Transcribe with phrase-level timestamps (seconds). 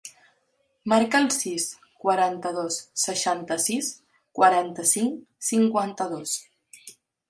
[0.93, 1.67] Marca el sis,
[2.05, 3.95] quaranta-dos, seixanta-sis,
[4.41, 6.39] quaranta-cinc, cinquanta-dos.